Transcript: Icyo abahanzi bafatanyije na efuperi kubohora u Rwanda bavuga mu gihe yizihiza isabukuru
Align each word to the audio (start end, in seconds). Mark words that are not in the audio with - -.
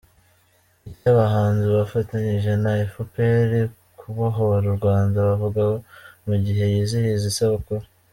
Icyo 0.91 1.05
abahanzi 1.13 1.65
bafatanyije 1.77 2.51
na 2.63 2.71
efuperi 2.85 3.59
kubohora 3.99 4.65
u 4.73 4.75
Rwanda 4.79 5.17
bavuga 5.27 5.61
mu 6.27 6.35
gihe 6.45 6.63
yizihiza 6.73 7.25
isabukuru 7.33 7.85